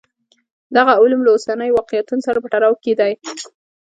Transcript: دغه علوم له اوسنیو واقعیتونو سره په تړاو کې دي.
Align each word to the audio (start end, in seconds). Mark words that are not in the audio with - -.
دغه 0.75 0.91
علوم 1.01 1.21
له 1.23 1.31
اوسنیو 1.33 1.77
واقعیتونو 1.79 2.25
سره 2.27 2.37
په 2.43 2.47
تړاو 2.53 2.73
کې 2.83 2.93
دي. 2.99 3.13